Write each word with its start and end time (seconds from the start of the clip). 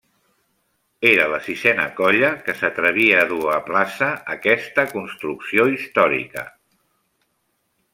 Era 1.09 1.27
la 1.33 1.39
sisena 1.47 1.85
colla 1.99 2.33
que 2.47 2.57
s'atrevia 2.63 3.21
a 3.25 3.29
dur 3.35 3.45
a 3.59 3.61
plaça 3.71 4.11
aquesta 4.39 4.89
construcció 4.99 5.71
històrica. 5.77 6.51